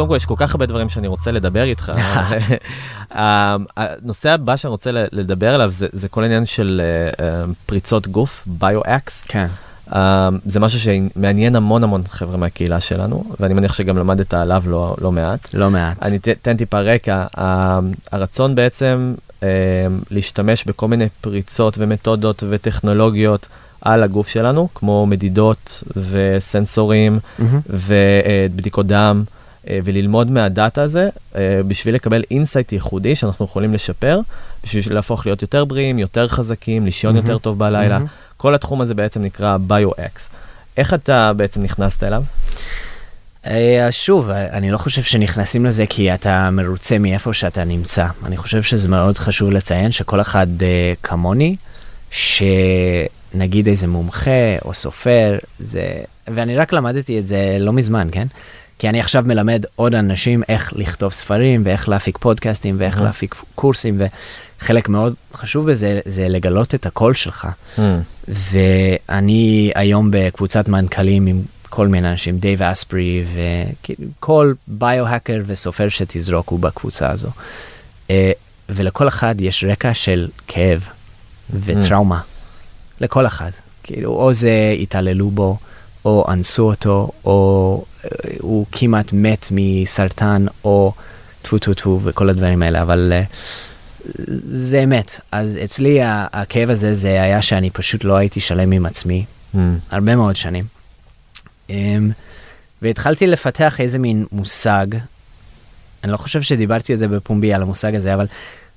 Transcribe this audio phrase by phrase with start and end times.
[0.00, 1.92] קודם כל יש כל כך הרבה דברים שאני רוצה לדבר איתך.
[3.10, 6.80] הנושא הבא שאני רוצה לדבר עליו זה, זה כל העניין של
[7.12, 7.22] uh, uh,
[7.66, 9.24] פריצות גוף, ביו-אקס.
[9.28, 9.46] כן.
[9.90, 9.94] Uh,
[10.46, 15.12] זה משהו שמעניין המון המון חבר'ה מהקהילה שלנו, ואני מניח שגם למדת עליו לא, לא
[15.12, 15.54] מעט.
[15.54, 16.02] לא מעט.
[16.02, 17.26] אני אתן טיפה רקע.
[17.36, 17.40] Uh,
[18.12, 19.42] הרצון בעצם uh,
[20.10, 23.48] להשתמש בכל מיני פריצות ומתודות וטכנולוגיות.
[23.80, 27.42] על הגוף שלנו, כמו מדידות וסנסורים mm-hmm.
[27.70, 34.20] ובדיקות דם, אה, וללמוד מהדאטה הזה אה, בשביל לקבל insight ייחודי שאנחנו יכולים לשפר,
[34.64, 37.18] בשביל להפוך להיות יותר בריאים, יותר חזקים, לישון mm-hmm.
[37.18, 37.96] יותר טוב בלילה.
[37.96, 38.36] Mm-hmm.
[38.36, 40.28] כל התחום הזה בעצם נקרא biohacks.
[40.76, 42.22] איך אתה בעצם נכנסת אליו?
[43.46, 48.06] אה, אז שוב, אני לא חושב שנכנסים לזה כי אתה מרוצה מאיפה שאתה נמצא.
[48.24, 50.46] אני חושב שזה מאוד חשוב לציין שכל אחד
[51.02, 51.56] כמוני,
[52.10, 52.42] ש...
[53.34, 55.82] נגיד איזה מומחה או סופר, זה...
[56.28, 58.26] ואני רק למדתי את זה לא מזמן, כן?
[58.80, 63.02] כי אני עכשיו מלמד עוד אנשים איך לכתוב ספרים ואיך להפיק פודקאסטים ואיך mm.
[63.02, 64.00] להפיק קורסים,
[64.60, 67.48] וחלק מאוד חשוב בזה זה לגלות את הקול שלך.
[67.76, 67.80] Mm.
[68.28, 76.60] ואני היום בקבוצת מנכ"לים עם כל מיני אנשים, דייב אספרי וכל biohacker וסופר שתזרוק הוא
[76.60, 77.28] בקבוצה הזו.
[78.10, 78.32] אה,
[78.68, 80.88] ולכל אחד יש רקע של כאב
[81.64, 82.20] וטראומה.
[82.20, 83.00] Mm.
[83.00, 83.50] לכל אחד.
[83.82, 85.56] כאילו, או זה התעללו בו,
[86.04, 87.84] או אנסו אותו, או
[88.40, 90.92] הוא כמעט מת מסרטן, או
[91.42, 93.32] טפו טפו טפו וכל הדברים האלה, אבל uh,
[94.44, 95.20] זה אמת.
[95.32, 99.24] אז אצלי הכאב הזה זה היה שאני פשוט לא הייתי שלם עם עצמי,
[99.54, 99.58] mm.
[99.90, 100.64] הרבה מאוד שנים.
[101.68, 101.72] Um,
[102.82, 104.86] והתחלתי לפתח איזה מין מושג,
[106.04, 108.26] אני לא חושב שדיברתי על זה בפומבי, על המושג הזה, אבל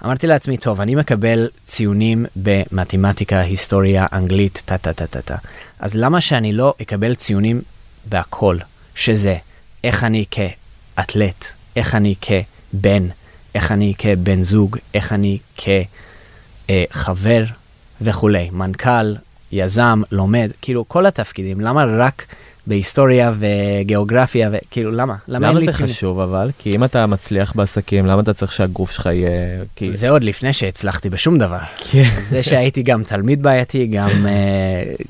[0.05, 5.35] אמרתי לעצמי, טוב, אני מקבל ציונים במתמטיקה, היסטוריה, אנגלית, טה טה טה טה טה.
[5.79, 7.61] אז למה שאני לא אקבל ציונים
[8.05, 8.57] בהכל,
[8.95, 9.37] שזה
[9.83, 11.45] איך אני כאתלט,
[11.75, 13.07] איך אני כבן,
[13.55, 15.37] איך אני כבן זוג, איך אני
[16.67, 17.43] כחבר
[18.01, 19.15] וכולי, מנכ"ל,
[19.51, 22.25] יזם, לומד, כאילו כל התפקידים, למה רק...
[22.67, 25.15] בהיסטוריה וגיאוגרפיה, וכאילו, למה?
[25.27, 25.95] למה, למה זה ציונים?
[25.95, 26.51] חשוב אבל?
[26.57, 29.29] כי אם אתה מצליח בעסקים, למה אתה צריך שהגוף שלך יהיה...
[29.75, 29.91] כי...
[29.91, 31.59] זה עוד לפני שהצלחתי בשום דבר.
[31.91, 32.09] כן.
[32.29, 35.03] זה שהייתי גם תלמיד בעייתי, גם uh,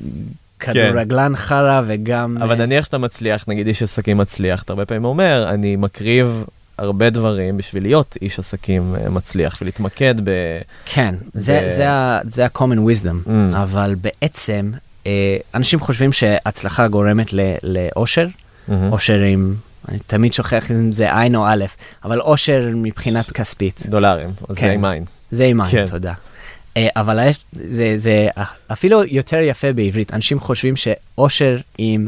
[0.64, 2.38] כדורגלן חרא וגם...
[2.42, 2.60] אבל uh...
[2.60, 6.46] נניח שאתה מצליח, נגיד איש עסקים מצליח, אתה הרבה פעמים אומר, אני מקריב
[6.78, 10.30] הרבה דברים בשביל להיות איש עסקים אה, מצליח ולהתמקד ב...
[10.86, 11.40] כן, ב...
[11.40, 11.88] זה, זה,
[12.24, 12.60] זה ה-common
[12.90, 13.58] wisdom, mm.
[13.58, 14.72] אבל בעצם
[15.08, 17.28] אה, אנשים חושבים שהצלחה גורמת
[17.64, 18.28] לאושר,
[18.70, 19.56] אושר עם,
[19.90, 21.66] אני תמיד שוכח אם זה עין או א',
[22.04, 23.84] אבל אושר מבחינת כספית.
[23.86, 24.70] דולרים, זה כן.
[24.70, 25.06] עם עין.
[25.32, 25.86] זה עם עין, כן.
[25.88, 26.14] תודה.
[26.78, 27.20] אה, אבל
[27.52, 28.28] זה, זה
[28.72, 32.08] אפילו יותר יפה בעברית, אנשים חושבים שאושר עם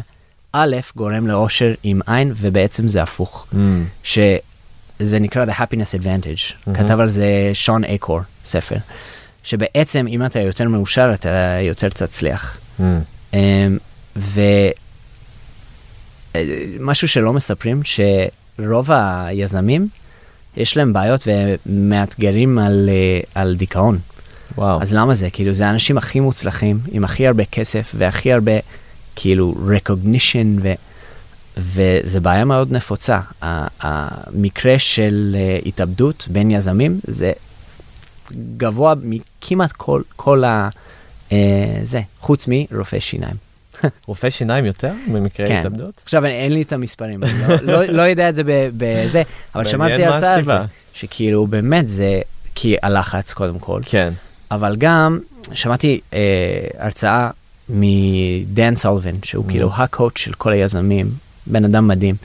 [0.53, 3.47] א' גורם לאושר עם עין, ובעצם זה הפוך.
[3.51, 3.55] Mm.
[4.03, 6.77] שזה נקרא The Happiness Advantage, mm-hmm.
[6.77, 8.75] כתב על זה שון אקור, ספר.
[9.43, 12.57] שבעצם אם אתה יותר מאושר אתה יותר תצליח.
[12.79, 12.83] Mm.
[13.33, 13.77] אמ,
[16.35, 19.87] ומשהו שלא מספרים, שרוב היזמים,
[20.57, 23.99] יש להם בעיות ומאתגרים על, אה, על דיכאון.
[24.57, 24.81] וואו.
[24.81, 25.29] אז למה זה?
[25.29, 28.51] כאילו, זה האנשים הכי מוצלחים, עם הכי הרבה כסף והכי הרבה,
[29.15, 30.73] כאילו, recognition, ו,
[31.57, 33.19] וזה בעיה מאוד נפוצה.
[33.41, 37.31] המקרה של אה, התאבדות בין יזמים זה
[38.57, 40.69] גבוה מכמעט כל, כל ה...
[41.31, 41.37] אה,
[41.83, 43.35] זה, חוץ מרופא שיניים.
[44.07, 45.59] רופא שיניים יותר במקרה כן.
[45.59, 46.01] התאבדות?
[46.03, 48.43] עכשיו אין לי את המספרים, לא, לא, לא יודע את זה
[48.77, 49.23] בזה,
[49.55, 50.53] אבל שמעתי הרצאה על זה,
[50.93, 52.21] שכאילו באמת זה
[52.55, 54.13] כי הלחץ קודם כל, כן.
[54.55, 55.19] אבל גם
[55.53, 56.19] שמעתי אה,
[56.79, 57.29] הרצאה
[57.69, 59.49] מדן סולובין, שהוא mm.
[59.49, 61.09] כאילו הקואוצ' של כל היזמים,
[61.47, 62.15] בן אדם מדהים.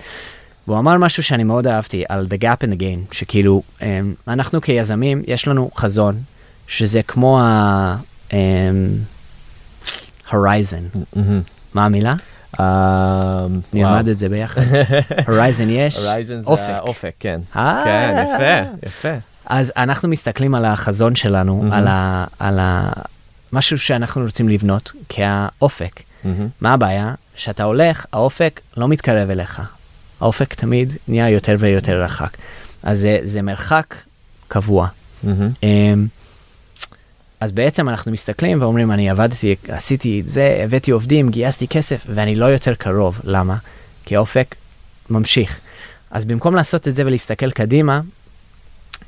[0.66, 4.60] והוא אמר משהו שאני מאוד אהבתי על The Gap in the Gain, שכאילו אה, אנחנו
[4.60, 6.14] כיזמים יש לנו חזון,
[6.66, 7.96] שזה כמו ה...
[10.32, 10.84] הורייזן.
[11.16, 11.40] אמ,
[11.74, 12.14] מה המילה?
[12.60, 12.64] אמ,
[13.72, 14.62] נלמד את זה ביחד.
[15.28, 15.96] הורייזן יש,
[16.44, 16.66] אופק.
[16.66, 17.40] זה האופק, כן.
[17.56, 17.82] אה.
[17.84, 19.29] כן, יפה, יפה.
[19.50, 21.64] אז אנחנו מסתכלים על החזון שלנו,
[22.38, 22.58] על
[23.52, 26.00] משהו שאנחנו רוצים לבנות כהאופק.
[26.60, 27.14] מה הבעיה?
[27.34, 29.62] כשאתה הולך, האופק לא מתקרב אליך.
[30.20, 32.36] האופק תמיד נהיה יותר ויותר רחק.
[32.82, 33.94] אז זה מרחק
[34.48, 34.88] קבוע.
[37.40, 42.36] אז בעצם אנחנו מסתכלים ואומרים, אני עבדתי, עשיתי את זה, הבאתי עובדים, גייסתי כסף, ואני
[42.36, 43.20] לא יותר קרוב.
[43.24, 43.56] למה?
[44.04, 44.54] כי האופק
[45.10, 45.60] ממשיך.
[46.10, 48.00] אז במקום לעשות את זה ולהסתכל קדימה,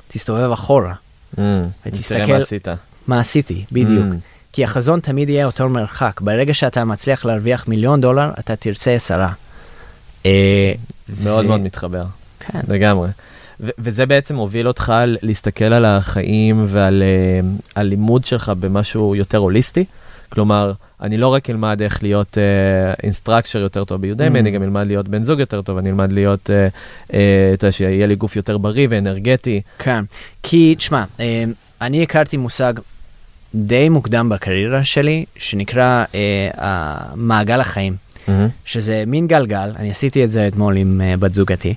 [0.08, 0.94] תסתובב אחורה.
[1.36, 1.38] Mm,
[1.86, 2.32] ותסתכל...
[2.32, 2.68] מה עשית.
[3.06, 4.06] מה עשיתי, בדיוק.
[4.12, 4.16] Mm.
[4.52, 6.20] כי החזון תמיד יהיה אותו מרחק.
[6.20, 9.32] ברגע שאתה מצליח להרוויח מיליון דולר, אתה תרצה עשרה.
[10.26, 10.72] אה,
[11.22, 11.44] מאוד.
[11.46, 12.04] מאוד מתחבר.
[12.40, 12.60] כן.
[12.68, 13.08] לגמרי.
[13.60, 19.84] ו- וזה בעצם הוביל אותך להסתכל על החיים ועל אה, הלימוד שלך במשהו יותר הוליסטי.
[20.32, 22.38] כלומר, אני לא רק אלמד איך להיות
[23.02, 24.40] אינסטרקצ'ר uh, יותר טוב ביודמי, Mm.
[24.40, 27.14] אני גם אלמד להיות בן זוג יותר טוב, אני אלמד להיות, uh, uh,
[27.54, 29.60] אתה יודע, שיהיה לי גוף יותר בריא ואנרגטי.
[29.78, 30.04] כן,
[30.42, 31.44] כי תשמע, אה,
[31.80, 32.72] אני הכרתי מושג
[33.54, 37.96] די מוקדם בקריירה שלי, שנקרא אה, מעגל החיים,
[38.64, 41.74] שזה מין גלגל, אני עשיתי את זה אתמול עם אה, בת זוגתי.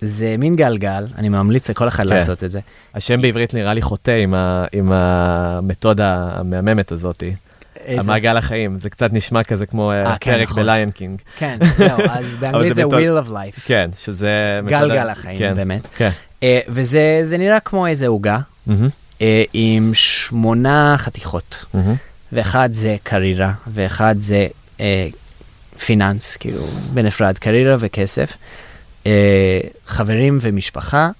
[0.00, 2.14] זה מין גלגל, אני ממליץ לכל אחד כן.
[2.14, 2.60] לעשות את זה.
[2.94, 7.22] השם בעברית נראה לי חוטא עם, ה- עם המתודה המהממת הזאת.
[7.84, 10.62] איזה- המעגל החיים, זה קצת נשמע כזה כמו אה, אה, כן, נכון.
[10.62, 11.20] בליון קינג.
[11.38, 13.60] כן, זהו, אז באנגלית זה wheel of life.
[13.64, 14.60] כן, שזה...
[14.66, 15.82] גלגל החיים, כן, באמת.
[15.96, 16.10] כן.
[16.42, 18.38] אה, וזה זה נראה כמו איזה עוגה,
[19.22, 21.64] אה, עם שמונה חתיכות.
[22.32, 24.46] ואחד זה קריירה, ואחד זה
[24.80, 25.08] אה,
[25.86, 28.32] finance, כאילו בנפרד, קריירה וכסף.
[29.06, 31.10] אה, חברים ומשפחה,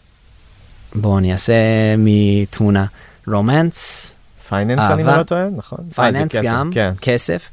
[0.95, 1.53] בואו אני אעשה
[1.99, 2.85] מתמונה.
[3.27, 4.15] romance,
[4.53, 5.03] finance אני.
[5.05, 5.79] לא טועה, נכון?
[5.89, 6.93] אה, finance כסף, גם, כן.
[7.01, 7.49] כסף,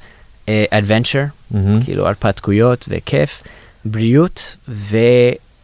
[0.69, 1.83] adventure, מהמם.
[1.83, 3.43] כאילו הרפתקויות וכיף,
[3.85, 4.55] בריאות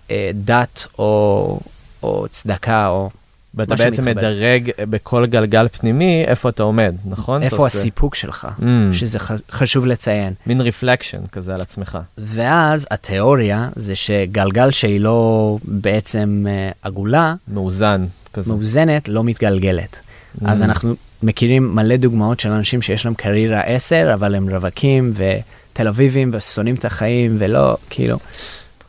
[0.09, 1.59] ודת או,
[2.03, 3.09] או צדקה או
[3.55, 4.05] ואתה בעצם.
[4.05, 7.43] מדרג בכל גלגל פנימי איפה אתה עומד, נכון?
[7.43, 9.19] איפה עושה- הסיפוק שלך, Mm, שזה
[9.51, 10.33] חשוב לציין.
[10.47, 11.97] מין רפלקשן כזה על עצמך.
[12.17, 18.53] ואז התיאוריה זה שגלגל שהיא לא בעצם אה, עגולה, מאוזן כזה.
[18.53, 19.99] מאוזנת, לא מתגלגלת.
[20.45, 20.65] אז Mm.
[20.65, 26.29] אנחנו מכירים מלא דוגמאות של אנשים שיש להם קריירה 10, אבל הם רווקים ותל אביבים
[26.33, 28.17] ושונאים את החיים ולא, כאילו,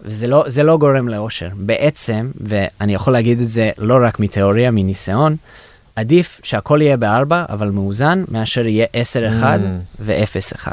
[0.05, 1.49] זה לא, זה לא גורם לאושר.
[1.55, 5.37] בעצם, ואני יכול להגיד את זה לא רק מתיאוריה, מניסיון,
[5.97, 8.87] עדיף שהכל יהיה בארבע, אבל מאוזן, מאשר יהיה
[9.43, 9.43] 10-1 Mm.
[10.01, 10.69] ו-0-1.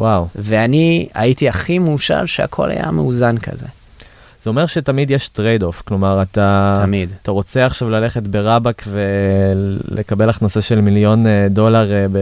[0.00, 0.26] וואו.
[0.36, 3.66] ואני הייתי הכי מאושר שהכל היה מאוזן כזה,
[4.44, 6.74] זה אומר שתמיד יש טרייד אוף, כלומר אתה...
[6.76, 7.12] תמיד.
[7.22, 12.18] אתה רוצה עכשיו ללכת ברבק ולקבל הכנסה של מיליון אה, דולר אה, ב-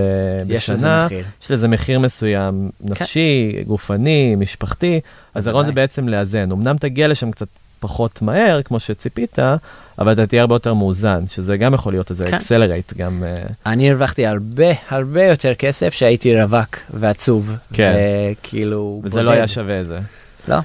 [0.51, 1.25] יש לזה בשנה, מחיר.
[1.43, 5.01] יש לזה מחיר מסוים, נפשי, גופני, משפחתי,
[5.35, 5.73] אז הרעיון זה.
[5.73, 6.53] בעצם לאזן.
[6.53, 7.47] אמנם תגיע לשם קצת
[7.81, 9.39] פחות מהר, כמו שציפית,
[9.99, 12.35] אבל אתה תהיה הרבה יותר מאוזן, שזה גם יכול להיות איזה כן.
[12.35, 13.25] accelerate גם.
[13.27, 17.53] אה, אני הרווחתי הרבה הרבה יותר כסף שהייתי רווק ועצוב.
[17.73, 17.95] כן.
[18.33, 19.25] וכאילו וזה בודד.
[19.25, 19.99] לא היה שווה זה.
[20.49, 20.57] לא.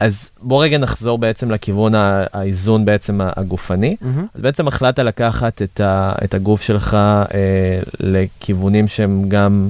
[0.00, 3.96] אז בוא רגע נחזור בעצם לכיוון האיזון בעצם הגופני.
[4.00, 4.26] מהמם.
[4.34, 9.68] אז בעצם החלטת לקחת את, ה, את הגוף שלך אה, לכיוונים שהם גם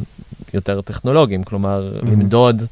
[0.55, 2.21] יותר טכנולוגיים, כלומר, מהמם.
[2.21, 2.63] למדוד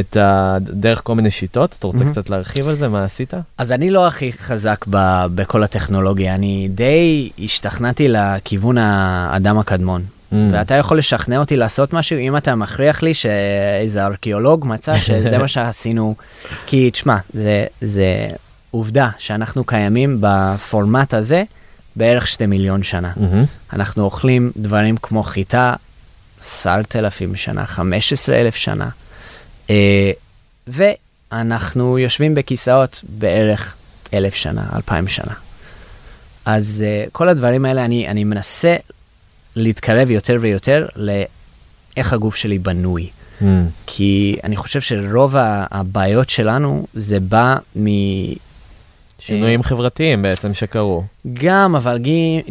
[0.00, 0.56] את ה...
[0.60, 1.76] דרך כל מיני שיטות.
[1.78, 2.12] אתה רוצה מהמם.
[2.12, 2.88] קצת להרחיב על זה?
[2.88, 3.34] מה עשית?
[3.58, 10.02] אז אני לא הכי חזק ב, בכל הטכנולוגיה, אני די השתכנעתי לכיוון האדם הקדמון.
[10.32, 10.34] Mm.
[10.52, 15.48] ואתה יכול לשכנע אותי לעשות משהו אם אתה מכריח לי שאיזה ארכיאולוג מצא שזה מה
[15.48, 16.14] שעשינו.
[16.66, 18.28] כי תשמע, זה, זה
[18.70, 21.42] עובדה שאנחנו קיימים בפורמט הזה
[21.96, 23.12] בערך שתי מיליון שנה.
[23.16, 23.44] מהמם.
[23.72, 25.74] אנחנו אוכלים דברים כמו חיטה
[26.40, 28.88] עשרת אלפים שנה, 15 אלף שנה.
[29.70, 30.10] אה,
[30.66, 33.74] ואנחנו יושבים בכיסאות בערך
[34.14, 35.34] אלף שנה, אלפיים שנה.
[36.44, 38.76] אז אה, כל הדברים האלה, אני, אני מנסה
[39.58, 43.08] להתקרב יותר ויותר לאיך הגוף שלי בנוי.
[43.40, 43.44] Mm.
[43.86, 45.34] כי אני חושב שרוב
[45.70, 47.86] הבעיות שלנו זה בא מ...
[49.18, 51.04] שינויים חברתיים בעצם שקרו.
[51.34, 51.98] גם, אבל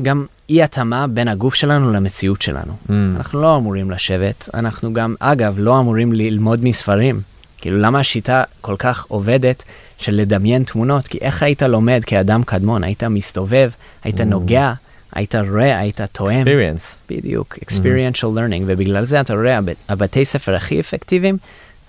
[0.01, 2.73] גם אי התאמה בין הגוף שלנו למציאות שלנו.
[2.87, 2.91] Mm.
[3.15, 7.21] אנחנו לא אמורים לשבת, אנחנו גם, אגב, לא אמורים ללמוד מספרים.
[7.57, 9.63] כאילו, למה השיטה כל כך עובדת
[9.97, 11.07] של לדמיין תמונות?
[11.07, 12.83] כי איך היית לומד כאדם קדמון?
[12.83, 13.69] היית מסתובב,
[14.03, 14.23] היית Mm.
[14.23, 14.73] נוגע,
[15.15, 16.41] היית רואה, היית טועם.
[16.47, 16.95] experience.
[17.09, 21.37] בדיוק, experiential learning, ובגלל זה אתה רואה, הב- הבתי ספר הכי אפקטיביים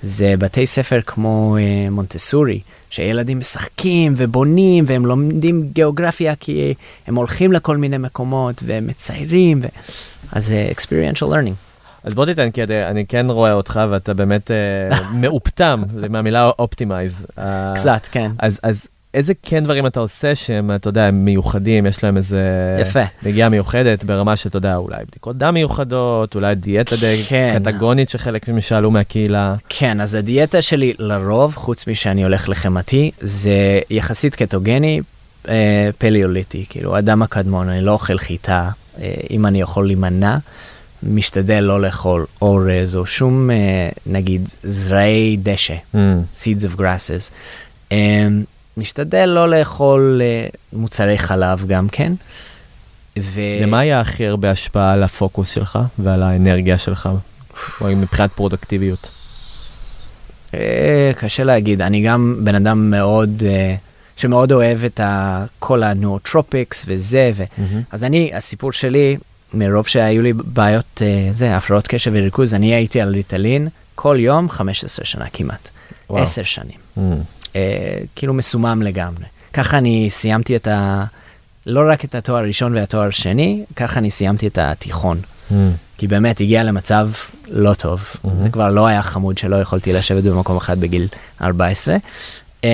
[0.03, 2.61] זה בתי ספר כמו uh, מונטסורי,
[2.91, 6.75] שילדים משחקים ובונים והם לומדים גיאוגרפיה כי
[7.07, 9.67] הם הולכים לכל מיני מקומות והם מציירים, ו...
[10.33, 11.55] אז זה experiential learning.
[12.05, 14.57] אז בוא תיתן, כי אתה- אני כן רואה אותך ואתה באמת אה,
[15.21, 17.27] מאופתם, זה מהמילה אופטימייז.
[17.75, 18.31] קצת, כן.
[18.39, 22.41] אז, אז איזה כן דברים אתה עושה שהם, אתה יודע, הם מיוחדים, יש להם איזה...
[22.81, 23.03] יפה.
[23.23, 27.59] נגיעה מיוחדת ברמה שאתה יודע, אולי בדיקות דם מיוחדות, אולי דיאטה די כן.
[27.59, 29.55] קטגונית שחלק מהם שאלו מהקהילה.
[29.69, 35.01] כן, אז הדיאטה שלי לרוב, חוץ משאני הולך לחמתי, זה יחסית קטוגני,
[35.49, 40.37] אה, פליאוליטי, כאילו אדם הקדמון, אני לא אוכל חיטה, אה, אם אני יכול להימנע,
[41.03, 43.57] משתדל לא לאכול אורז או שום, אה,
[44.07, 45.99] נגיד, זרעי דשא, Mm.
[46.43, 47.31] seeds of grasses.
[47.93, 48.27] אה,
[48.79, 52.13] משתדל לא לאכול אה, מוצרי חלב גם כן.
[53.19, 53.41] ו...
[53.63, 57.09] למה היה הכי הרבה השפעה על הפוקוס שלך ועל האנרגיה שלך,
[57.81, 59.11] או מבחינת פרודקטיביות?
[60.55, 63.75] אה, קשה להגיד, אני גם בן אדם מאוד אה,
[64.17, 67.45] שמאוד אוהב את ה, כל ה nootropics וזה, ו...
[67.59, 67.83] מהמם.
[67.91, 69.17] אז אני, הסיפור שלי,
[69.55, 75.05] מרוב שהיו לי בעיות, זה, הפרעות קשב וריכוז, אני הייתי על ריטלין כל יום 15
[75.05, 75.69] שנה כמעט.
[76.11, 76.23] וואו.
[76.23, 76.77] 10 שנים.
[76.97, 77.23] מהמם.
[77.57, 79.25] אה, כאילו מסומם לגמרי.
[79.53, 81.05] ככה אני סיימתי את ה...
[81.67, 85.21] לא רק את התואר הראשון והתואר השני, ככה אני סיימתי את התיכון.
[85.51, 85.73] מהמם.
[85.99, 87.11] כי באמת הגיע למצב
[87.49, 88.05] לא טוב.
[88.25, 88.43] מהמם.
[88.43, 91.09] זה כבר לא היה חמוד שלא יכולתי לשבת במקום אחד בגיל
[91.43, 91.97] 14.
[92.65, 92.69] אמ,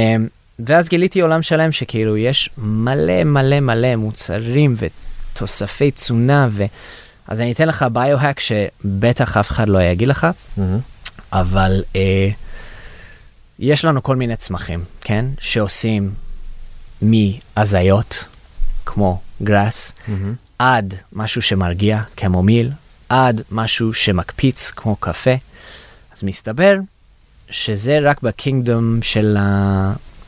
[0.66, 6.64] ואז גיליתי עולם שלם שכאילו יש מלא מלא מלא מוצרים ותוספי תזונה ו...
[7.28, 10.26] אז אני אתן לך ביו-האק שבטח אף אחד לא יגיד לך,
[10.57, 10.78] מהמם.
[11.33, 12.28] אבל אה,
[13.58, 15.26] יש לנו כל מיני צמחים, כן?
[15.40, 16.14] שעושים
[17.02, 18.25] מהזיות,
[18.87, 20.34] כמו גראס, מהמם.
[20.58, 22.70] עד משהו שמרגיע, קמומיל,
[23.08, 25.34] עד משהו שמקפיץ, כמו קפה.
[26.16, 26.76] אז מסתבר
[27.50, 29.37] שזה רק בקינגדום של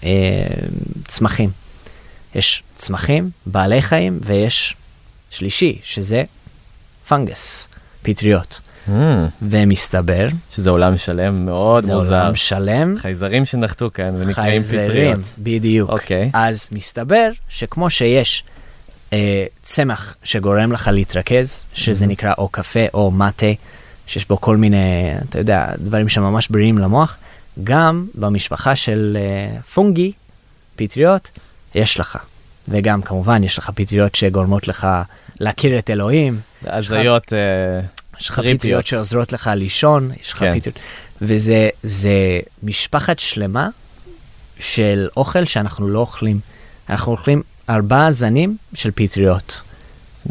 [0.02, 1.50] הצמחים.
[2.35, 4.76] יש צמחים, בעלי חיים, ויש
[5.30, 6.25] שלישי, שזה
[7.09, 7.68] פנגס,
[8.02, 8.61] פטריות.
[8.88, 9.26] מהמם.
[9.43, 12.23] ומסתבר, שזה עולם שלם מאוד זה מוזר.
[12.23, 15.21] עולם שלם, חייזרים שנחתו כאן ונקראים פטריות.
[15.38, 15.90] בדיוק.
[15.90, 16.31] אוקיי.
[16.33, 18.45] אז מסתבר שכמו שיש
[19.12, 22.09] אה, צמח שגורם לך להתרכז, שזה Mhm.
[22.09, 23.47] נקרא או קפה או מטה,
[24.07, 27.16] שיש בו כל מיני, אתה יודע, דברים שממש בריאים למוח,
[27.64, 30.12] גם במשפחה של אה, פונגי,
[30.76, 31.31] פטריות,
[31.75, 32.19] יש לך.
[32.69, 34.87] וגם כמובן יש לך פטריות שגורמות לך
[35.40, 37.38] להכיר את אלוהים, הזיות, אה,
[38.21, 38.41] יש לך.
[38.55, 40.59] פטריות שעוזרות לך לישון, יש לך כן.
[40.59, 40.79] פטריות,
[41.23, 42.11] וזה זה
[42.63, 43.69] משפחת שלמה
[44.59, 46.39] של אוכל שאנחנו לא אוכלים.
[46.91, 49.61] אנחנו אוכלים ארבעה זנים של פטריות.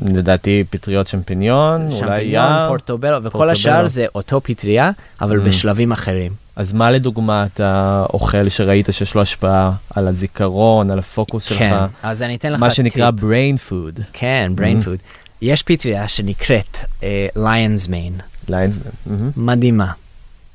[0.05, 2.67] לדעתי פטריות שמפיניון, אולי יער.
[2.67, 3.51] פורטובלו, וכל פורטובלו.
[3.51, 5.43] השאר זה אותו פטריה, אבל Mm.
[5.43, 6.31] בשלבים אחרים.
[6.55, 11.57] אז מה לדוגמה אתה אוכל שראית שיש לו השפעה על הזיכרון, על הפוקוס שלך?
[11.57, 11.73] כן,
[12.03, 13.19] אז אני אתן לך מה שנקרא טיפ.
[13.23, 14.01] brain food.
[14.13, 14.87] כן, brain Mm.
[14.87, 14.99] food.
[15.41, 18.13] יש פטריה שנקראת אה, ליונס מיין.
[18.49, 18.91] ליינסמן.
[19.05, 19.31] מהמם.
[19.37, 19.91] מדהימה.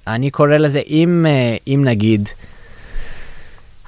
[0.07, 2.29] אני קורא לזה, אם, אה, אם נגיד,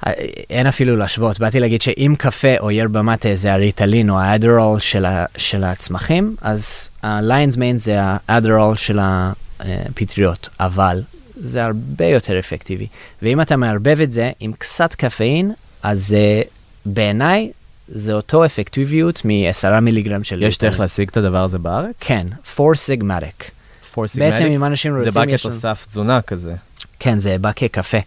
[0.07, 0.11] אה,
[0.49, 5.05] אין אפילו להשוות, באתי להגיד שאם קפה או ירבה מטה זה הריטלין או האדרול של,
[5.05, 11.01] ה, של הצמחים, אז ה-Lions Mane זה האדרול של הפטריות, אבל
[11.35, 12.87] זה הרבה יותר אפקטיבי.
[13.21, 15.51] ואם אתה מערבב את זה עם קצת קפאין,
[15.83, 16.47] אז uh,
[16.85, 17.51] בעיניי
[17.87, 20.79] זה אותו אפקטיביות מ-10 מיליגרם של יש דרך.
[20.79, 22.03] להשיג את הדבר הזה בארץ?
[22.03, 22.27] כן,
[22.59, 23.51] 4 סיגמטיק.
[23.93, 24.47] For בעצם Sigmatic?
[24.47, 26.55] אם אנשים רוצים, זה בא כתוסף תזונה כזה.
[26.99, 27.97] כן, זה בא כקפה.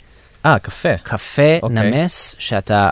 [0.47, 0.97] אה, קפה.
[1.02, 1.90] קפה אוקיי.
[1.90, 2.88] נמס שאתה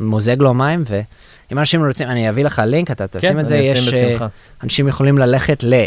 [0.00, 3.54] מוזג לו מים, ואם אנשים רוצים, אני אביא לך לינק, אתה תשים כן, את זה,
[3.54, 3.92] אני יש...
[3.92, 4.26] אה, בשמחה.
[4.62, 5.84] אנשים יכולים ללכת ל...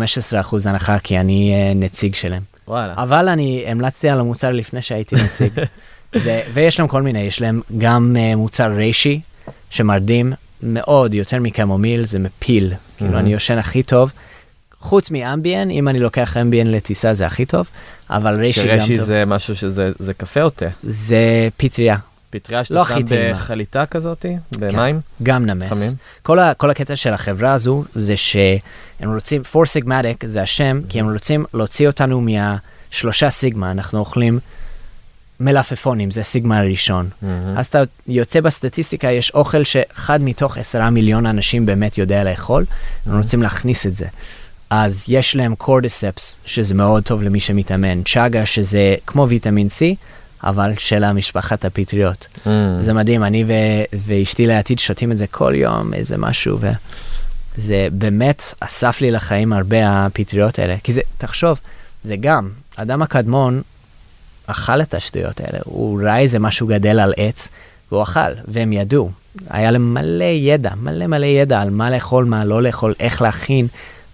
[0.66, 2.42] הנחה, כי אני אה, נציג שלהם.
[2.68, 2.94] וואלה.
[2.96, 5.52] אבל אני המלצתי על המוצר לפני שהייתי נציג.
[6.24, 9.20] זה, ויש להם כל מיני, יש להם גם uh, מוצר ריישי,
[9.70, 10.32] שמרדים
[10.62, 12.72] מאוד, יותר מקמומיל, זה מפיל.
[12.98, 13.16] כאילו, Mhm.
[13.16, 14.12] אני יושן הכי טוב.
[14.80, 17.66] חוץ מאמביאן, אם אני לוקח אמביאן לטיסה זה הכי טוב,
[18.10, 19.00] אבל ריישי גם טוב.
[19.00, 20.66] זה משהו שזה זה קפה או תה?
[20.82, 21.96] זה פטריה,
[22.30, 23.32] פטריה לא שאתה הכי שם.
[23.32, 25.00] בחליטה כזאתי, במים?
[25.22, 25.78] גם נמס.
[25.78, 25.92] חמים.
[26.22, 31.00] כל, ה, כל הקטע של החברה הזו זה שהם רוצים, 4 סיגמטיק זה השם, כי
[31.00, 34.38] הם רוצים להוציא אותנו מהשלושה סיגמה, אנחנו אוכלים
[35.40, 37.08] מלפפונים, זה סיגמה הראשון.
[37.22, 37.58] מהמם.
[37.58, 42.64] אז אתה יוצא בסטטיסטיקה, יש אוכל שאחד מתוך עשרה מיליון אנשים באמת יודע לאכול,
[43.06, 44.06] הם רוצים להכניס את זה.
[44.70, 49.96] אז יש להם קורדיספס, שזה מאוד טוב למי שמתאמן, צ'אגה, שזה כמו ויטמין C,
[50.44, 52.26] אבל של המשפחת הפטריות.
[52.46, 52.82] מהמם.
[52.82, 56.58] זה מדהים, אני ו- ואשתי לעתיד שותים את זה כל יום, איזה משהו,
[57.58, 60.76] וזה באמת אסף לי לחיים הרבה הפטריות האלה.
[60.82, 61.58] כי זה, תחשוב,
[62.04, 63.62] זה גם, האדם הקדמון
[64.46, 67.48] אכל את השטויות האלה, הוא ראה איזה משהו גדל על עץ,
[67.92, 69.10] והוא אכל, והם ידעו.
[69.50, 73.66] היה להם מלא ידע, מלא מלא ידע על מה לאכול, מה לא לאכול, איך להכין,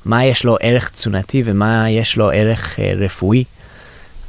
[0.04, 3.45] מה יש לו ערך תזונתי ומה יש לו ערך אה, רפואי.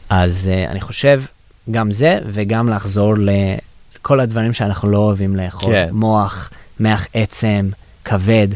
[0.09, 1.21] אז אה, אני חושב,
[1.71, 5.73] גם זה, וגם לחזור לכל הדברים שאנחנו לא אוהבים לאכול.
[5.73, 5.89] כן.
[5.91, 7.69] מוח, מח עצם,
[8.05, 8.47] כבד,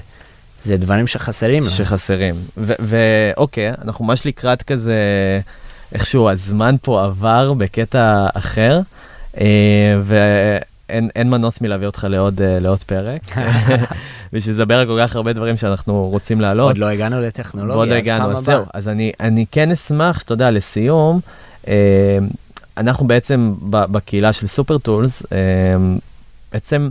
[0.65, 1.63] זה דברים שחסרים.
[1.69, 2.35] שחסרים.
[2.57, 4.95] ו- ואוקיי, אנחנו ממש לקראת כזה,
[5.93, 8.79] איכשהו הזמן פה עבר בקטע אחר,
[9.39, 9.45] אה,
[10.03, 13.21] ואין אין מנוס מלהביא אותך לעוד, אה, לעוד פרק,
[14.33, 16.67] בשביל לדבר על כל כך הרבה דברים שאנחנו רוצים להעלות.
[16.67, 18.55] עוד לא הגענו לטכנולוגיה, לא אז פעם אז זהו.
[18.55, 18.69] הבאה.
[18.73, 21.19] אז אני, אני כן אשמח, אתה יודע, לסיום,
[21.67, 22.17] אה,
[22.81, 25.37] אנחנו בעצם בקהילה של סופר טולס, אה,
[26.53, 26.89] בעצם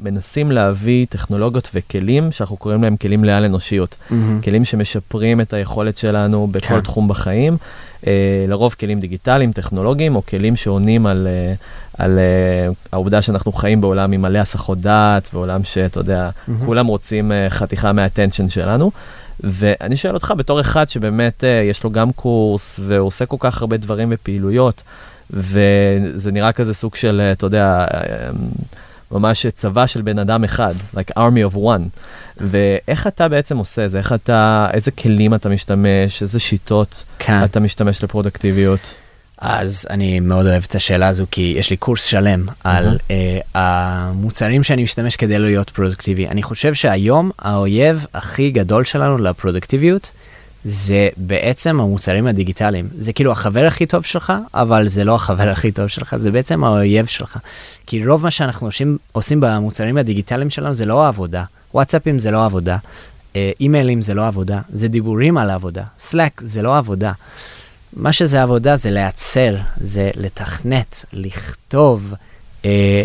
[0.00, 3.96] מנסים להביא טכנולוגיות וכלים שאנחנו קוראים להם כלים לעל אנושיות.
[4.10, 4.40] מהמם.
[4.40, 6.80] כלים שמשפרים את היכולת שלנו בכל כן.
[6.80, 7.56] תחום בחיים.
[8.06, 11.54] אה, לרוב כלים דיגיטליים, טכנולוגיים, או כלים שעונים על, אה,
[11.98, 16.66] על אה, העובדה שאנחנו חיים בעולם עם מלא הסחות דעת, ועולם שאתה יודע, מהמם.
[16.66, 18.90] כולם רוצים אה, חתיכה מהאטנשן שלנו.
[19.40, 23.60] ואני שואל אותך, בתור אחד שבאמת אה, יש לו גם קורס, והוא עושה כל כך
[23.60, 24.82] הרבה דברים ופעילויות,
[25.30, 28.30] וזה נראה כזה סוג של, אתה יודע, אה,
[29.12, 32.00] ממש צבא של בן אדם אחד, like army of one.
[32.36, 33.98] ואיך אתה בעצם עושה זה?
[33.98, 37.44] איך אתה, איזה כלים אתה משתמש, איזה שיטות כן.
[37.44, 38.94] אתה משתמש לפרודקטיביות?
[39.40, 44.62] אז אני מאוד אוהב את השאלה הזו, כי יש לי קורס שלם על אה, המוצרים
[44.62, 46.28] שאני משתמש כדי להיות פרודוקטיבי.
[46.28, 50.10] אני חושב שהיום האויב הכי גדול שלנו לפרודוקטיביות
[50.64, 52.88] זה בעצם המוצרים הדיגיטליים.
[52.98, 56.64] זה כאילו החבר הכי טוב שלך, אבל זה לא החבר הכי טוב שלך, זה בעצם
[56.64, 57.38] האויב שלך.
[57.86, 61.44] כי רוב מה שאנחנו עושים, עושים במוצרים הדיגיטליים שלנו זה לא העבודה.
[61.74, 62.76] וואטסאפים זה לא עבודה.
[63.36, 65.82] אה, אימיילים זה לא עבודה, זה דיבורים על העבודה.
[65.98, 67.12] סלאק זה לא עבודה.
[67.96, 72.14] מה שזה עבודה זה לייצר, זה לתכנת, לכתוב,
[72.64, 73.02] אה,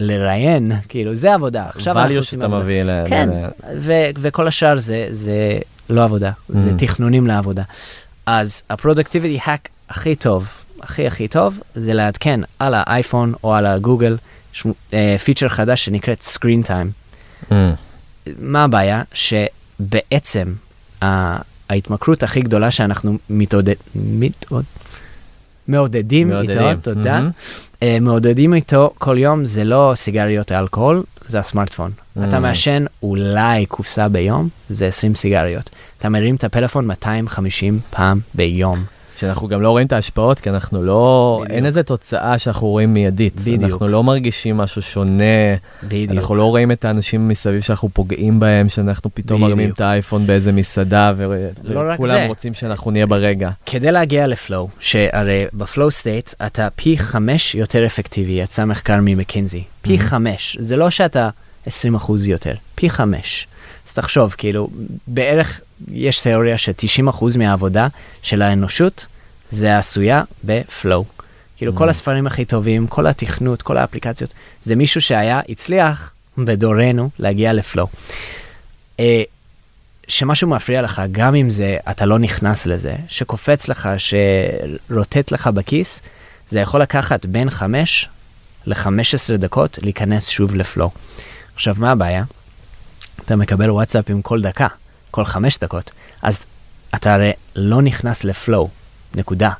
[0.00, 1.66] לראיין, כאילו זה עבודה.
[1.68, 2.62] עכשיו אנחנו value עושים שאתה עבודה.
[2.62, 3.04] מביא ל...
[3.08, 5.58] כן, ל- ו- וכל השאר זה, זה
[5.90, 6.78] לא עבודה, זה Mm.
[6.78, 7.62] תכנונים לעבודה.
[8.26, 10.46] אז ה productivity hack הכי טוב,
[10.82, 14.16] הכי הכי טוב, זה לעדכן על האייפון או על הגוגל,
[14.92, 16.90] אה, feature חדש שנקראת screen time.
[17.50, 17.54] Mm.
[18.38, 19.02] מה הבעיה?
[19.12, 20.52] שבעצם
[21.70, 23.74] ההתמכרות הכי גדולה שאנחנו מתעודד...
[23.94, 24.64] מתעוד...
[25.68, 26.58] מעודדים, מעודדים.
[26.58, 27.20] איתו, תודה.
[27.20, 27.30] מהמם.
[27.82, 31.90] אה, מעודדים איתו כל יום זה לא סיגריות אלכוהול, זה הסמארטפון.
[32.28, 32.40] אתה Mm.
[32.40, 35.70] מעשן אולי קופסה ביום, זה 20 סיגריות.
[35.98, 38.84] אתה מרים את הפלאפון 250 פעם ביום.
[39.16, 41.56] שאנחנו גם לא רואים את ההשפעות, כי אנחנו לא, בדיוק.
[41.56, 43.34] אין איזה תוצאה שאנחנו רואים מיידית.
[43.40, 43.62] בדיוק.
[43.64, 45.24] אנחנו לא מרגישים משהו שונה,
[45.82, 46.10] בדיוק.
[46.12, 49.54] אנחנו לא רואים את האנשים מסביב שאנחנו פוגעים בהם, שאנחנו פתאום בדיוק.
[49.56, 52.26] מרימים את האייפון באיזה מסעדה, ו- לא וכולם זה.
[52.26, 53.50] רוצים שאנחנו נהיה ברגע.
[53.66, 58.98] כדי להגיע ל flow, שהרי ב flow state אתה פי חמש יותר אפקטיבי, יצא מחקר
[59.02, 59.62] ממקינזי.
[59.82, 60.00] פי Mhm.
[60.02, 61.28] חמש, זה לא שאתה
[61.66, 63.46] 20 אחוז יותר, פי חמש.
[63.88, 64.68] אז תחשוב, כאילו,
[65.06, 65.60] בערך
[65.92, 67.88] יש תיאוריה ש-90 אחוז מהעבודה
[68.22, 69.06] של האנושות
[69.50, 71.04] זה עשויה ב flow.
[71.56, 71.76] כאילו Mhm.
[71.76, 77.58] כל הספרים הכי טובים, כל התכנות, כל האפליקציות, זה מישהו שהיה, הצליח בדורנו להגיע ל
[77.58, 77.88] flow.
[79.00, 79.22] אה,
[80.08, 86.00] שמשהו מפריע לך, גם אם זה, אתה לא נכנס לזה, שקופץ לך, שרוטט לך בכיס,
[86.48, 88.08] זה יכול לקחת בין 5
[88.66, 90.90] ל-15 דקות להיכנס שוב לפלואו.
[91.54, 92.24] עכשיו, מה הבעיה?
[93.20, 94.66] אתה מקבל וואטסאפים כל דקה,
[95.10, 95.90] כל 5 דקות,
[96.22, 96.40] אז
[96.94, 98.68] אתה הרי לא נכנס לפלואו,
[99.14, 99.50] נקודה.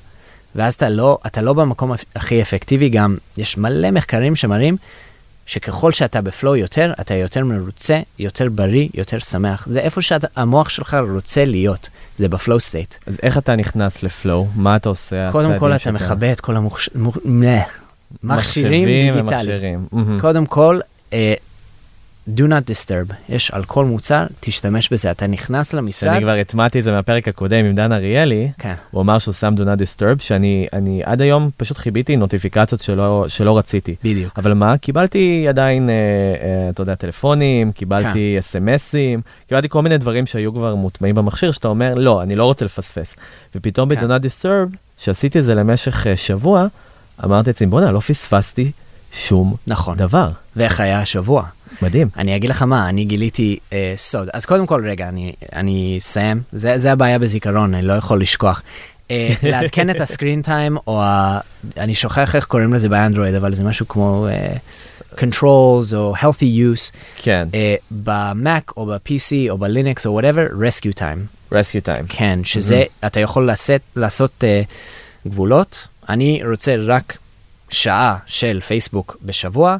[0.54, 4.76] ואז אתה לא, אתה לא במקום הכי אפקטיבי, גם יש מלא מחקרים שמראים
[5.46, 9.66] שככל שאתה ב flow יותר, אתה יותר מרוצה, יותר בריא, יותר שמח.
[9.70, 11.88] זה איפה שהמוח שלך רוצה להיות,
[12.18, 12.94] זה ב flow state.
[13.06, 14.46] אז איך אתה נכנס ל flow?
[14.54, 15.28] מה אתה עושה?
[15.32, 16.90] קודם כל אתה שאתה- מכבה את כל המוכש...
[18.24, 19.26] מחשבים דיגיטליים.
[19.26, 19.86] ומכשירים.
[19.92, 20.20] מהמם.
[20.20, 20.80] קודם כל,
[21.12, 21.34] אה,
[22.28, 25.10] do not disturb, יש על כל מוצר, תשתמש בזה.
[25.10, 29.02] אתה נכנס למשרד, אני כבר הטמעתי את זה מהפרק הקודם עם דן אריאלי, כן, הוא
[29.02, 33.58] אמר שהוא שם do not disturb, שאני אני עד היום פשוט כיביתי נוטיפיקציות שלא, שלא
[33.58, 33.94] רציתי.
[34.04, 34.38] בדיוק.
[34.38, 40.26] אבל מה, קיבלתי עדיין, אה, אה, אתה יודע, טלפונים, קיבלתי אס.אם.אסים, קיבלתי כל מיני דברים
[40.26, 43.16] שהיו כבר מוטמעים במכשיר, שאתה אומר, לא, אני לא רוצה לפספס.
[43.54, 44.08] ופתאום כן.
[44.08, 46.66] ב-do not disturb, שעשיתי את זה למשך אה, שבוע,
[47.24, 48.70] אמרתי לעצמי, בואנה, לא פספסתי
[49.12, 49.96] שום נכון.
[49.96, 50.30] דבר.
[50.56, 51.44] ואיך היה השבוע?
[51.82, 52.08] מדהים.
[52.16, 54.28] אני אגיד לך מה, אני גיליתי אה, סוד.
[54.32, 56.42] אז קודם כל, רגע, אני, אני אסיים.
[56.52, 58.62] זה, זה הבעיה בזיכרון, אני לא יכול לשכוח.
[59.10, 61.40] אה, לעדכן את הסקרין טיים, או ה...
[61.76, 64.56] אני שוכח איך קוראים לזה באנדרואיד, אבל זה משהו כמו אה,
[65.14, 66.92] controls או healthy use.
[67.16, 71.52] כן, אה, במק או ב-PC או בלינקס או whatever, rescue time.
[71.52, 72.04] rescue time.
[72.08, 75.88] כן, שזה, אתה יכול לעשות, לעשות uh, גבולות.
[76.08, 77.18] אני רוצה רק
[77.70, 79.76] שעה של פייסבוק בשבוע,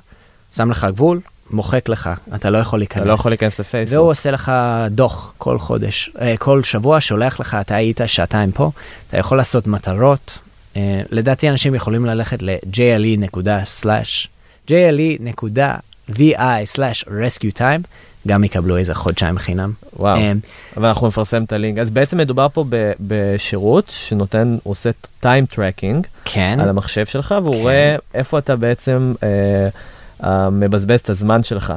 [0.57, 3.03] שם לך גבול, מוחק לך, אתה לא יכול להיכנס.
[3.03, 3.99] אתה לא יכול להיכנס לפייסבוק.
[3.99, 4.53] והוא עושה לך
[4.91, 8.71] דוח כל חודש, uh, כל שבוע, שולח לך, אתה היית שעתיים פה,
[9.09, 10.39] אתה יכול לעשות מטרות.
[10.75, 10.77] Uh,
[11.11, 14.29] לדעתי אנשים יכולים ללכת ל-jle.slash,
[14.69, 17.83] jle.vi/rescue time,
[18.29, 19.73] גם יקבלו איזה חודשיים חינם.
[19.97, 20.17] וואו.
[20.17, 20.39] אמ,
[20.77, 21.79] אבל אנחנו נפרסם את הלינק.
[21.79, 22.65] אז בעצם מדובר פה
[23.01, 24.91] בשירות שנותן, הוא עושה
[25.23, 26.59] time tracking כן.
[26.61, 27.61] על המחשב שלך, והוא כן.
[27.61, 29.69] רואה איפה אתה בעצם אה,
[30.25, 31.73] אה, מבזבז את הזמן שלך,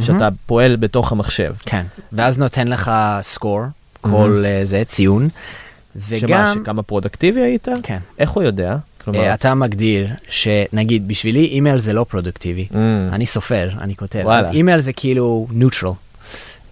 [0.00, 1.54] שאתה פועל בתוך המחשב.
[1.66, 2.90] כן, ואז נותן לך
[3.22, 3.62] סקור,
[4.00, 7.68] כל אה, זה, ציון, שמה, וגם, שכמה פרודקטיבי היית?
[7.82, 8.76] כן, איך הוא יודע?
[9.04, 12.66] כלומר, אה, אתה מגדיר שנגיד בשבילי אימייל זה לא פרודוקטיבי.
[12.70, 12.74] mm,
[13.12, 14.20] אני סופר, אני כותב.
[14.24, 14.40] וואלה.
[14.40, 15.90] אז אימייל זה כאילו neutral.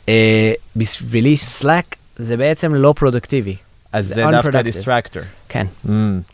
[0.08, 3.56] אה, בשבילי סלאק זה בעצם לא פרודוקטיבי.
[3.92, 4.62] אז זה זה דווקא.
[4.62, 5.22] distractor.
[5.48, 5.66] כן.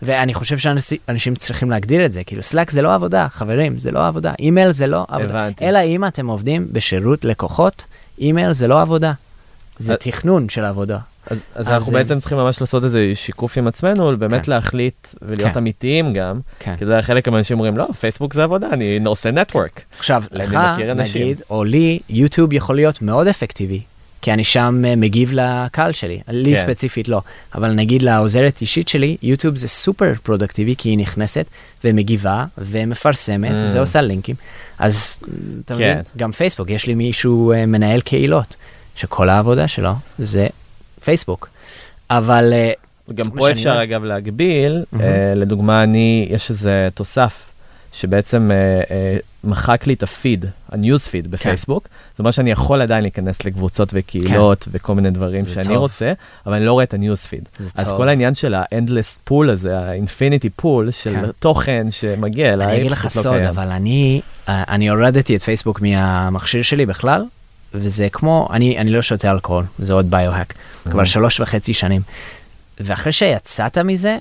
[0.02, 4.06] ואני חושב שאנשים צריכים להגדיר את זה, כאילו סלאק זה לא עבודה, חברים, זה לא
[4.06, 4.32] עבודה.
[4.38, 5.28] אימייל זה לא עבודה.
[5.44, 5.64] הבנתי.
[5.68, 7.84] אלא אם אתם עובדים בשירות לקוחות,
[8.18, 9.12] אימייל זה לא עבודה.
[9.78, 10.98] זה אז- תכנון של עבודה.
[11.30, 14.52] אז, אז אז, אנחנו אה, בעצם צריכים ממש לעשות איזה שיקוף עם עצמנו, באמת כן.
[14.52, 15.58] להחליט ולהיות כן.
[15.58, 16.40] אמיתיים גם.
[16.58, 16.76] כן.
[16.78, 19.82] כי יודע, חלק מהאנשים אומרים, לא, פייסבוק זה עבודה, אני עושה network.
[19.98, 20.58] עכשיו, לך.
[20.96, 23.80] נגיד, או לי, יוטיוב יכול להיות מאוד אפקטיבי,
[24.22, 26.60] כי אני שם אה, מגיב לקהל שלי, לי כן.
[26.60, 27.20] ספציפית לא,
[27.54, 31.46] אבל נגיד לעוזרת אישית שלי, יוטיוב זה סופר פרודקטיבי, כי היא נכנסת
[31.84, 33.66] ומגיבה ומפרסמת Mm.
[33.74, 34.34] ועושה לינקים,
[34.78, 35.18] אז
[35.64, 36.02] אתה מבין, כן.
[36.16, 38.56] גם פייסבוק, יש לי מישהו אה, מנהל קהילות,
[38.96, 40.46] שכל העבודה שלו זה
[41.04, 41.48] פייסבוק,
[42.10, 42.52] אבל
[43.14, 43.82] גם פה אפשר אומר.
[43.82, 45.04] אגב להגביל, מהמם.
[45.04, 47.50] אה, לדוגמה, אני, יש איזה תוסף
[48.00, 48.56] שבעצם אה,
[48.90, 51.88] אה, מחק לי את הפיד, ה news feed בפייסבוק.
[52.12, 55.76] זאת אומרת שאני יכול עדיין להיכנס לקבוצות וקהילות וכל מיני דברים שאני טוב.
[55.76, 56.12] רוצה,
[56.46, 57.48] אבל אני לא רואה את ה news feed.
[57.74, 57.96] אז טוב.
[57.96, 61.24] כל העניין של ה-endless pool הזה, ה-infinity pool של כן.
[61.38, 63.48] תוכן שמגיע אליי, אני אגיד לך לא סוד, קיים.
[63.48, 67.24] אבל אני, אה, אני הורדתי את פייסבוק מהמכשיר שלי בכלל,
[67.74, 70.54] וזה כמו, אני, אני לא שותה אלכוהול, זה עוד biohack,
[70.90, 71.06] כבר Mhm.
[71.06, 72.02] שלוש וחצי שנים.
[72.80, 74.18] ואחרי שיצאת מזה,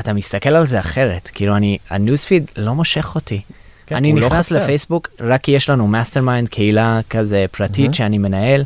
[0.00, 3.40] אתה מסתכל על זה אחרת, כאילו אני, ה news feed לא מושך אותי.
[3.86, 4.58] כן, אני לא נכנס חסר.
[4.58, 7.94] לפייסבוק רק כי יש לנו mastermind, קהילה כזה פרטית Mhm.
[7.94, 8.64] שאני מנהל,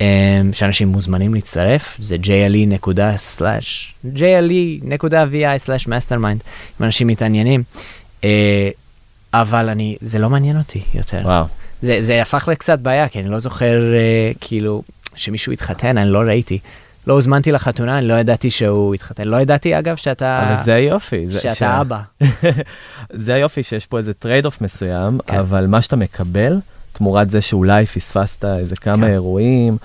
[0.00, 0.06] אמ,
[0.52, 2.28] שאנשים מוזמנים להצטרף, זה jle
[2.66, 4.20] נקודה סלאש, jle
[4.82, 6.42] נקודה vi סלאש mastermind,
[6.80, 7.62] אם אנשים מתעניינים.
[8.24, 8.70] אה,
[9.34, 11.20] אבל אני, זה לא מעניין אותי יותר.
[11.24, 11.44] וואו.
[11.82, 14.82] זה, זה הפך לקצת בעיה, כי אני לא זוכר אה, כאילו
[15.14, 16.58] שמישהו התחתן, אני לא ראיתי.
[17.06, 19.24] לא הוזמנתי לחתונה, אני לא ידעתי שהוא התחתן.
[19.28, 21.26] לא ידעתי אגב שאתה, אבל זה היופי.
[21.28, 22.00] זה- שאתה שה- אבא.
[23.12, 25.36] זה היופי שיש פה איזה trade off מסוים, כן.
[25.38, 26.58] אבל מה שאתה מקבל,
[26.92, 29.12] תמורת זה שאולי פספסת איזה כמה כן.
[29.12, 29.76] אירועים,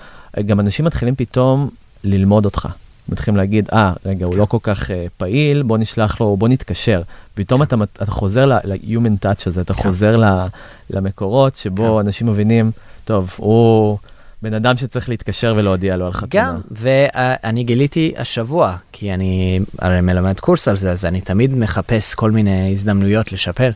[0.46, 1.70] גם אנשים מתחילים פתאום
[2.04, 2.68] ללמוד אותך.
[3.08, 4.40] מתחילים להגיד, אה, רגע, הוא כן.
[4.40, 7.02] לא כל כך uh, פעיל, בוא נשלח לו, בוא נתקשר.
[7.34, 9.82] פתאום אתה, מת- אתה חוזר ל-human touch הזה, אתה כן.
[9.82, 10.46] חוזר ל-
[10.90, 12.06] למקורות שבו כן.
[12.06, 12.70] אנשים מבינים,
[13.04, 13.98] טוב, הוא
[14.44, 16.44] בן אדם שצריך להתקשר ולהודיע לו על חתונה.
[16.44, 22.14] גם, ואני גיליתי השבוע, כי אני הרי מלמד קורס על זה, אז אני תמיד מחפש
[22.14, 23.70] כל מיני הזדמנויות לשפר,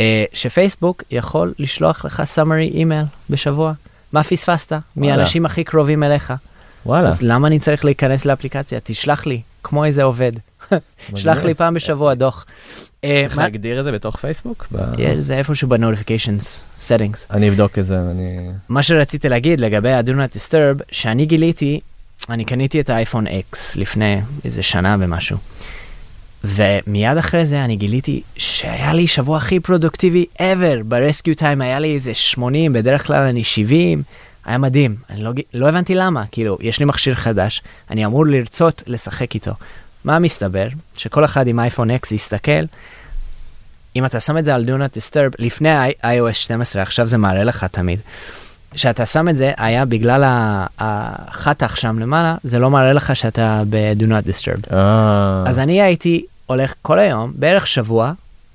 [0.00, 3.72] אה, שפייסבוק יכול לשלוח לך summary אימייל בשבוע.
[4.12, 4.72] מה פספסת?
[4.96, 6.32] מהאנשים הכי קרובים אליך.
[6.86, 8.78] וואלה, אז למה אני צריך להיכנס לאפליקציה?
[8.84, 10.32] תשלח לי, כמו איזה עובד.
[11.16, 11.44] שלח.
[11.44, 12.46] לי פעם בשבוע דוח.
[13.04, 14.66] אה, צריך להגדיר את זה בתוך פייסבוק?
[15.18, 17.18] זה איפשהו בנוטיפיקיישנס, settings.
[17.30, 18.50] אני אבדוק את זה, אני...
[18.68, 21.80] מה שרציתי להגיד לגבי ה-Do Not Disturb, שאני גיליתי,
[22.30, 25.38] אני קניתי את האייפון X לפני איזה שנה ומשהו.
[26.44, 31.94] ומיד אחרי זה אני גיליתי שהיה לי שבוע הכי פרודוקטיבי ever, ברסקיו טיים היה לי
[31.94, 34.02] איזה 80, בדרך כלל אני 70,
[34.44, 38.82] היה מדהים, אני לא, לא הבנתי למה, כאילו, יש לי מכשיר חדש, אני אמור לרצות
[38.86, 39.52] לשחק איתו.
[40.06, 40.66] מה מסתבר?
[40.96, 42.62] שכל אחד עם אייפון X יסתכל,
[43.96, 47.44] אם אתה שם את זה על Do Not Disturb, לפני ה-iOS 12, עכשיו זה מראה
[47.44, 48.00] לך תמיד.
[48.70, 50.24] כשאתה שם את זה, היה בגלל
[50.78, 54.74] החתך שם למעלה, זה לא מראה לך שאתה ב-Do Not Disturb.
[54.74, 58.12] אה, אז אני הייתי הולך כל היום, בערך שבוע,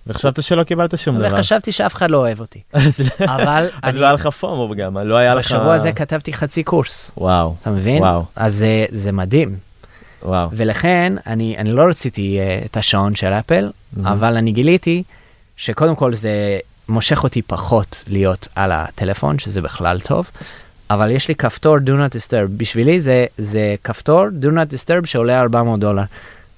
[0.08, 1.34] וחשבת שלא קיבלת שום דבר.
[1.34, 2.62] וחשבתי שאף אחד לא אוהב אותי.
[2.74, 5.46] אז אבל אז אני, לא היה לך פומו גם, לא היה לך...
[5.46, 8.04] בשבוע הזה כתבתי חצי קורס, וואו, אתה מבין?
[8.04, 9.71] וואו, אז זה, זה מדהים.
[10.24, 10.50] וואו.
[10.54, 14.08] ולכן, אני, אני לא רציתי uh, את השעון של אפל, מהמם.
[14.08, 15.04] אבל אני גיליתי
[15.58, 20.32] שקודם כל זה מושך אותי פחות להיות על הטלפון, שזה בכלל טוב,
[20.90, 22.48] אבל יש לי כפתור Do Not Disturb.
[22.58, 26.04] בשבילי זה, זה כפתור Do Not Disturb שעולה 400 דולר.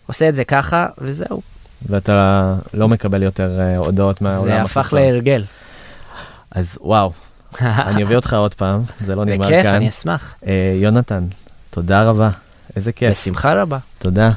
[0.08, 1.41] עושה את זה ככה, וזהו.
[1.89, 4.99] ואתה לא מקבל יותר אה, הודעות מהעולם זה הפך החיצון.
[4.99, 5.43] להרגל.
[6.52, 7.12] אז וואו,
[7.62, 9.76] אני אביא אותך עוד פעם, זה לא נגמר בכיף, כאן.
[9.76, 10.36] אני אשמח.
[10.47, 11.23] אה, יונתן,
[11.69, 12.30] תודה רבה,
[12.76, 13.78] איזה כיף, בשמחה רבה.
[14.00, 14.32] תודה.